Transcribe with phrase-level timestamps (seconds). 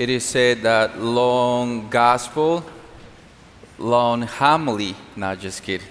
[0.00, 2.64] it is said that long gospel,
[3.78, 4.96] long homily.
[5.14, 5.86] Not just kidding.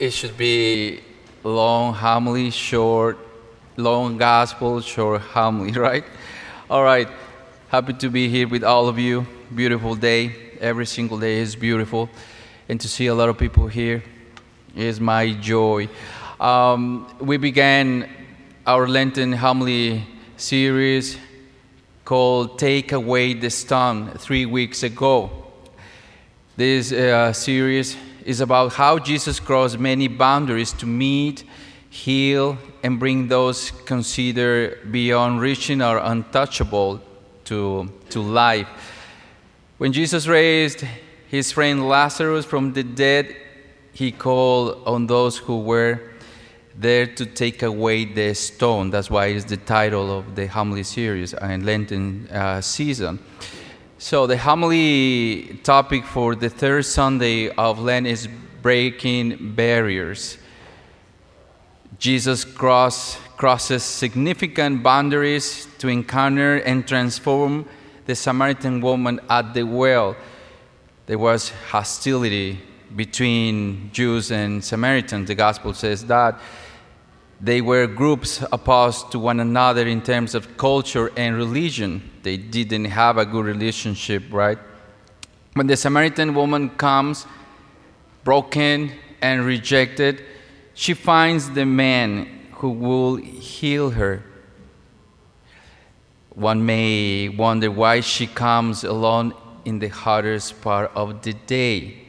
[0.00, 0.98] it should be
[1.44, 3.18] long homily, short,
[3.76, 6.02] long gospel, short homily, right?
[6.68, 7.08] All right.
[7.68, 9.24] Happy to be here with all of you.
[9.54, 10.34] Beautiful day.
[10.58, 12.10] Every single day is beautiful.
[12.68, 14.02] And to see a lot of people here
[14.74, 15.88] is my joy.
[16.40, 18.19] Um, we began
[18.70, 20.06] our Lenten homily
[20.36, 21.18] series
[22.04, 25.28] called Take Away the Stone three weeks ago.
[26.56, 31.42] This uh, series is about how Jesus crossed many boundaries to meet,
[31.88, 37.00] heal, and bring those considered beyond reaching or untouchable
[37.46, 38.68] to, to life.
[39.78, 40.84] When Jesus raised
[41.26, 43.34] his friend Lazarus from the dead,
[43.92, 46.09] he called on those who were
[46.80, 48.90] there to take away the stone.
[48.90, 53.18] That's why it's the title of the homily series and Lenten uh, season.
[53.98, 58.28] So, the homily topic for the third Sunday of Lent is
[58.62, 60.38] breaking barriers.
[61.98, 67.66] Jesus cross, crosses significant boundaries to encounter and transform
[68.06, 70.16] the Samaritan woman at the well.
[71.04, 72.58] There was hostility
[72.96, 75.28] between Jews and Samaritans.
[75.28, 76.40] The gospel says that.
[77.42, 82.10] They were groups opposed to one another in terms of culture and religion.
[82.22, 84.58] They didn't have a good relationship, right?
[85.54, 87.26] When the Samaritan woman comes,
[88.24, 90.22] broken and rejected,
[90.74, 94.22] she finds the man who will heal her.
[96.34, 102.02] One may wonder why she comes alone in the hottest part of the day.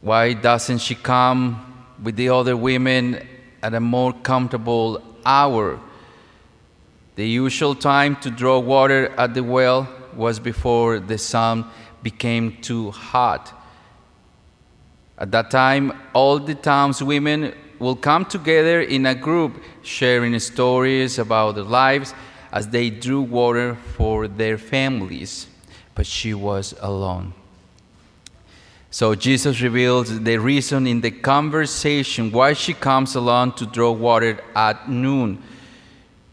[0.00, 1.66] Why doesn't she come
[2.02, 3.26] with the other women
[3.62, 5.80] at a more comfortable hour?
[7.16, 11.66] The usual time to draw water at the well was before the sun
[12.02, 13.52] became too hot.
[15.18, 21.18] At that time, all the town's women will come together in a group, sharing stories
[21.18, 22.14] about their lives
[22.52, 25.46] as they drew water for their families.
[25.94, 27.34] But she was alone.
[28.90, 34.40] So Jesus reveals the reason in the conversation why she comes alone to draw water
[34.54, 35.40] at noon.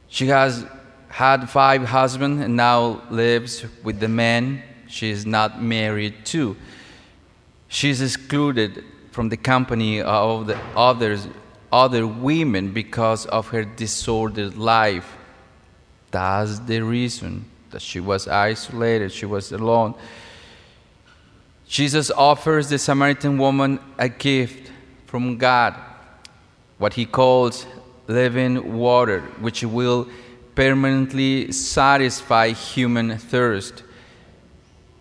[0.07, 0.66] She has
[1.09, 6.56] had five husbands and now lives with the man she is not married to.
[7.67, 11.28] She is excluded from the company of the others,
[11.72, 15.16] other women because of her disordered life.
[16.12, 19.94] That's the reason that she was isolated, she was alone.
[21.67, 24.72] Jesus offers the Samaritan woman a gift
[25.05, 25.75] from God,
[26.78, 27.66] what he calls
[28.07, 30.07] living water, which will
[30.55, 33.83] permanently satisfy human thirst.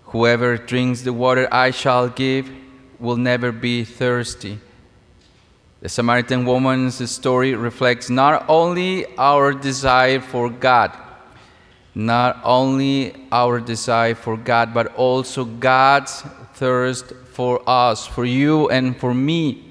[0.06, 2.50] Whoever drinks the water I shall give
[2.98, 4.58] will never be thirsty.
[5.80, 10.96] The Samaritan woman's story reflects not only our desire for God,
[11.94, 16.24] not only our desire for God, but also God's
[16.56, 19.62] thirst for us, for you and for me.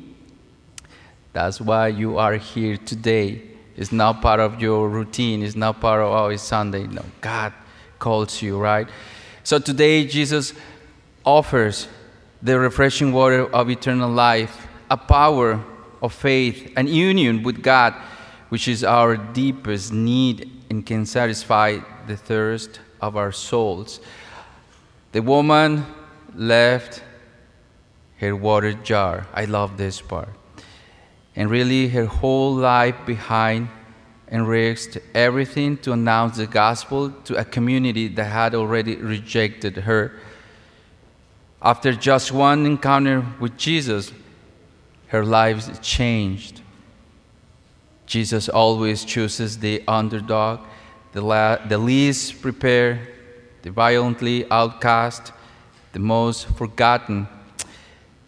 [1.33, 3.41] That's why you are here today.
[3.75, 6.87] It's not part of your routine, it's not part of, oh, it's Sunday.
[6.87, 7.53] No, God
[7.99, 8.87] calls you, right?
[9.43, 10.53] So today, Jesus
[11.25, 11.87] offers
[12.41, 15.63] the refreshing water of eternal life, a power
[16.01, 17.95] of faith, an union with God,
[18.49, 23.99] which is our deepest need and can satisfy the thirst of our souls.
[25.11, 25.85] The woman
[26.35, 27.03] left
[28.17, 29.27] her water jar.
[29.33, 30.29] I love this part.
[31.35, 33.69] And really, her whole life behind
[34.27, 40.13] and risked everything to announce the gospel to a community that had already rejected her.
[41.61, 44.11] After just one encounter with Jesus,
[45.07, 46.61] her life changed.
[48.05, 50.59] Jesus always chooses the underdog,
[51.11, 52.99] the, la- the least prepared,
[53.61, 55.31] the violently outcast,
[55.95, 57.25] the most forgotten.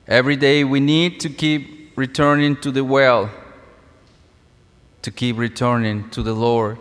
[0.08, 3.30] Every day we need to keep returning to the well
[5.02, 6.78] to keep returning to the Lord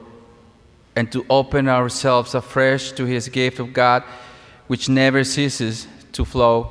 [0.94, 4.04] and to open ourselves afresh to His gift of God,
[4.68, 6.70] which never ceases to flow.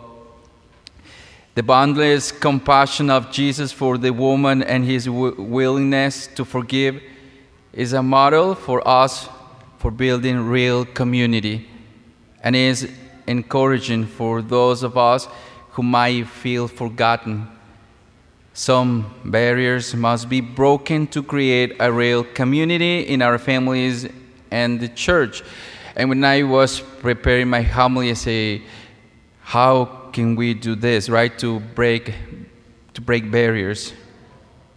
[1.56, 7.04] The boundless compassion of Jesus for the woman and his willingness to forgive
[7.74, 9.28] is a model for us
[9.78, 11.68] for building real community
[12.42, 12.90] and is
[13.28, 15.28] encouraging for those of us
[15.72, 17.48] who might feel forgotten
[18.58, 24.08] Some barriers must be broken to create a real community in our families
[24.50, 25.44] and the church.
[25.98, 28.62] And when I was preparing my homily, I say,
[29.42, 31.38] how can we do this, right?
[31.40, 32.14] To break,
[32.94, 33.92] to break barriers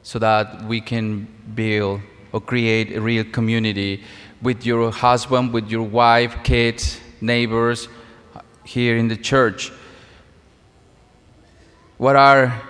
[0.03, 2.01] so that we can build
[2.33, 4.03] or create a real community
[4.43, 7.89] with your husband, with your wife, kids, neighbors
[8.69, 9.73] here in the church.
[11.97, 12.62] What are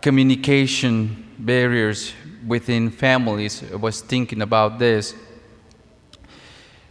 [0.00, 2.14] communication barriers
[2.46, 3.62] within families?
[3.70, 5.14] I was thinking about this.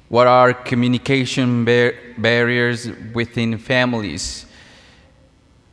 [0.09, 4.45] What are communication bar- barriers within families?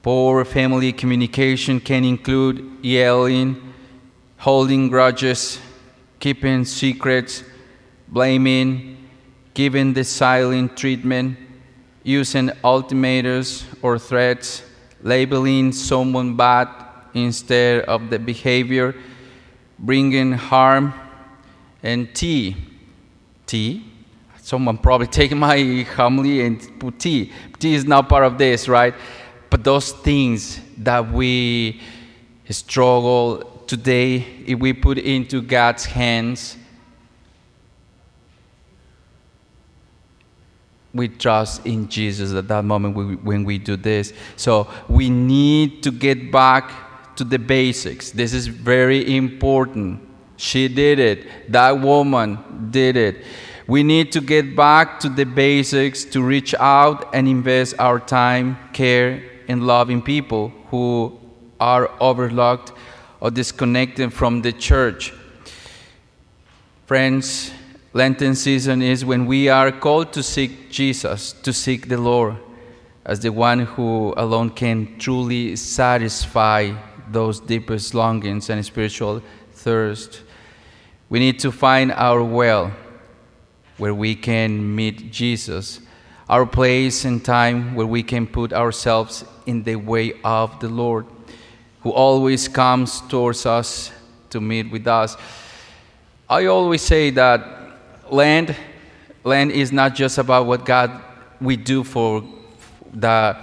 [0.01, 3.75] Poor family communication can include yelling,
[4.39, 5.61] holding grudges,
[6.19, 7.45] keeping secrets,
[8.09, 8.97] blaming,
[9.53, 11.37] giving the silent treatment,
[12.03, 14.63] using ultimatums or threats,
[15.03, 16.69] labeling someone bad
[17.15, 18.95] instead of the behavior,
[19.79, 20.95] bringing harm,
[21.83, 22.57] and T.
[23.47, 23.85] T.
[24.41, 27.33] Someone probably take my homily and put T.
[27.59, 28.95] T is not part of this, right?
[29.51, 31.81] But those things that we
[32.49, 34.17] struggle today,
[34.47, 36.57] if we put into God's hands,
[40.95, 44.13] we trust in Jesus at that moment we- when we do this.
[44.37, 48.11] So we need to get back to the basics.
[48.11, 50.01] This is very important.
[50.37, 52.39] She did it, that woman
[52.71, 53.25] did it.
[53.67, 58.59] We need to get back to the basics to reach out and invest our time,
[58.73, 61.19] care, and love in people who
[61.61, 62.73] are overlooked
[63.21, 65.13] or disconnected from the church.
[66.87, 67.53] Friends,
[67.95, 72.37] Lenten season is when we are called to seek Jesus, to seek the Lord
[73.05, 76.73] as the one who alone can truly satisfy
[77.11, 79.23] those deepest longings and spiritual
[79.53, 80.23] thirst.
[81.11, 82.73] We need to find our well
[83.77, 85.81] where we can meet Jesus,
[86.31, 91.05] our place and time where we can put ourselves in the way of the Lord,
[91.83, 93.93] who always comes towards us
[94.31, 95.15] to meet with us.
[96.31, 97.62] I always say that
[98.13, 98.55] Lent,
[99.25, 101.03] Lent is not just about what God
[101.41, 102.23] we do for
[102.93, 103.37] the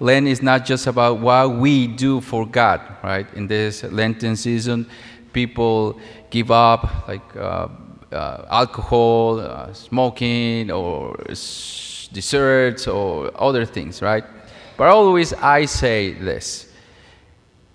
[0.00, 3.26] Lent is not just about what we do for God, right?
[3.34, 4.86] In this Lenten season,
[5.32, 6.00] people
[6.30, 7.68] give up like uh,
[8.10, 11.16] uh, alcohol, uh, smoking, or
[12.12, 14.24] desserts, or other things, right?
[14.76, 16.72] But always I say this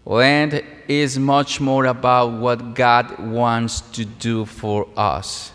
[0.04, 5.52] Lent is much more about what God wants to do for us.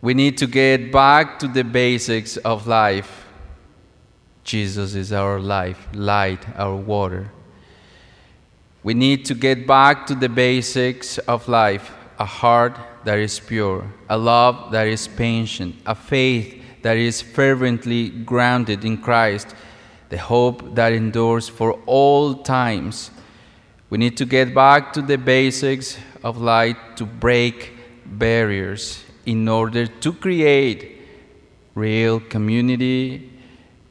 [0.00, 3.26] We need to get back to the basics of life.
[4.44, 7.32] Jesus is our life, light, our water.
[8.84, 13.92] We need to get back to the basics of life a heart that is pure,
[14.08, 19.54] a love that is patient, a faith that is fervently grounded in Christ,
[20.08, 23.12] the hope that endures for all times.
[23.88, 27.72] We need to get back to the basics of light to break
[28.04, 31.02] barriers in order to create
[31.74, 33.30] real community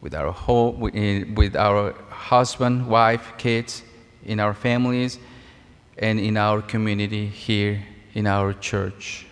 [0.01, 3.83] with our home, eh, with our husband, wife, kids,
[4.25, 5.19] in our families,
[5.99, 7.83] and in our community here
[8.15, 9.27] in our church.